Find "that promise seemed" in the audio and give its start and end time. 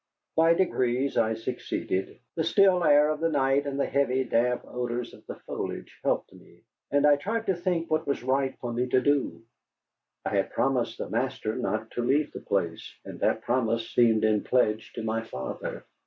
13.19-14.23